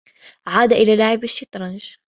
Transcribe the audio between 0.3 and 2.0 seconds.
عاد إلى لعب الشّطرنج.